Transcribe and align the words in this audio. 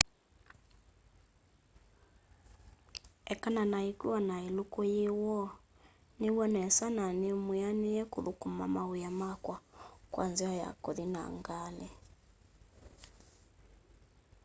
ekana 3.33 3.61
na 3.71 3.79
ikua 3.91 4.19
na 4.29 4.35
iluku 4.47 4.81
yi 4.93 5.05
woo 5.21 5.45
niiw'a 6.19 6.45
nesa 6.55 6.85
na 6.97 7.05
nimwianie 7.19 8.01
kuthukuma 8.11 8.65
mawia 8.75 9.09
makwa 9.19 9.57
kwa 10.13 10.23
nzai 10.31 10.55
ya 10.63 10.69
kuthi 10.83 11.05
na 11.13 11.21
ngali 11.37 11.89